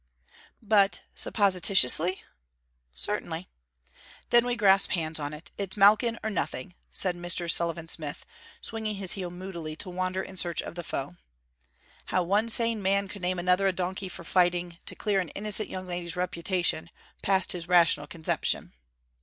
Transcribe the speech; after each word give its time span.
'But 0.63 1.01
supposititiously?' 1.15 2.23
'Certainly.' 2.91 3.47
'Then 4.31 4.47
we 4.47 4.55
grasp 4.55 4.93
hands 4.93 5.19
on 5.19 5.31
it. 5.31 5.51
It's 5.59 5.77
Malkin 5.77 6.17
or 6.23 6.31
nothing!' 6.31 6.73
said 6.89 7.15
Mr. 7.15 7.47
Sullivan 7.47 7.87
Smith, 7.87 8.25
swinging 8.61 8.95
his 8.95 9.11
heel 9.13 9.29
moodily 9.29 9.75
to 9.75 9.91
wander 9.91 10.23
in 10.23 10.37
search 10.37 10.59
of 10.59 10.73
the 10.73 10.83
foe. 10.83 11.17
How 12.05 12.23
one 12.23 12.49
sane 12.49 12.81
man 12.81 13.09
could 13.09 13.21
name 13.21 13.37
another 13.37 13.67
a 13.67 13.71
donkey 13.71 14.09
for 14.09 14.23
fighting 14.23 14.79
to 14.87 14.95
clear 14.95 15.19
an 15.19 15.29
innocent 15.37 15.69
young 15.69 15.85
lady's 15.85 16.15
reputation, 16.15 16.89
passed 17.21 17.51
his 17.51 17.67
rational 17.67 18.07
conception. 18.07 18.73